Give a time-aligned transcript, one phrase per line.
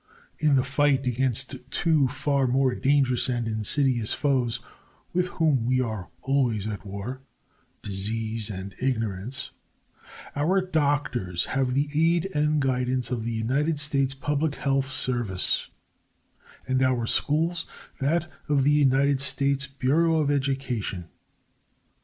[0.39, 4.59] In the fight against two far more dangerous and insidious foes
[5.13, 7.21] with whom we are always at war
[7.83, 9.51] Disease and Ignorance
[10.35, 15.69] our doctors have the aid and guidance of the United States Public Health Service
[16.67, 17.67] and our schools
[17.99, 21.09] that of the United States Bureau of Education.